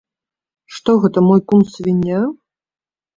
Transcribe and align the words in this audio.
Што 0.77 0.95
гэта, 1.03 1.23
мой 1.27 1.41
кум 1.51 1.61
свіння? 1.73 2.21